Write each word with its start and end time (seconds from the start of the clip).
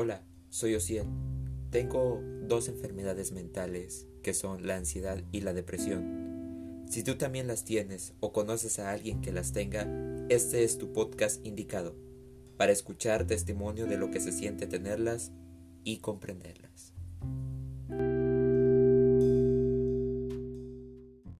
Hola, 0.00 0.22
soy 0.48 0.76
Ociel. 0.76 1.08
Tengo 1.72 2.22
dos 2.46 2.68
enfermedades 2.68 3.32
mentales 3.32 4.06
que 4.22 4.32
son 4.32 4.64
la 4.64 4.76
ansiedad 4.76 5.24
y 5.32 5.40
la 5.40 5.52
depresión. 5.52 6.84
Si 6.88 7.02
tú 7.02 7.16
también 7.16 7.48
las 7.48 7.64
tienes 7.64 8.14
o 8.20 8.32
conoces 8.32 8.78
a 8.78 8.92
alguien 8.92 9.20
que 9.20 9.32
las 9.32 9.52
tenga, 9.52 9.88
este 10.28 10.62
es 10.62 10.78
tu 10.78 10.92
podcast 10.92 11.44
indicado 11.44 11.96
para 12.56 12.70
escuchar 12.70 13.26
testimonio 13.26 13.86
de 13.86 13.96
lo 13.96 14.12
que 14.12 14.20
se 14.20 14.30
siente 14.30 14.68
tenerlas 14.68 15.32
y 15.82 15.96
comprenderlas. 15.96 16.94